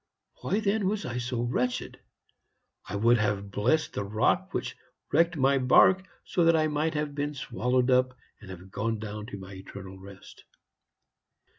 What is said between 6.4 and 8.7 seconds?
that I might have been swallowed up and